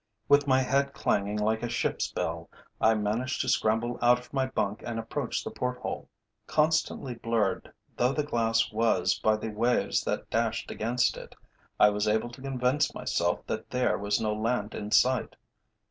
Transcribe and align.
With 0.27 0.47
my 0.47 0.61
head 0.63 0.93
clanging 0.95 1.37
like 1.37 1.61
a 1.61 1.69
ship's 1.69 2.11
bell, 2.11 2.49
I 2.81 2.95
managed 2.95 3.39
to 3.41 3.47
scramble 3.47 3.99
out 4.01 4.17
of 4.17 4.33
my 4.33 4.47
bunk 4.47 4.81
and 4.83 4.97
approach 4.97 5.43
the 5.43 5.51
port 5.51 5.77
hole. 5.77 6.09
Constantly 6.47 7.13
blurred 7.13 7.71
though 7.97 8.11
the 8.11 8.23
glass 8.23 8.71
was 8.71 9.19
by 9.19 9.35
the 9.37 9.49
waves 9.51 10.03
that 10.05 10.27
dashed 10.31 10.71
against 10.71 11.17
it, 11.17 11.35
I 11.79 11.91
was 11.91 12.07
able 12.07 12.31
to 12.31 12.41
convince 12.41 12.95
myself 12.95 13.45
that 13.45 13.69
there 13.69 13.95
was 13.95 14.19
no 14.19 14.33
land 14.33 14.73
in 14.73 14.89
sight. 14.89 15.35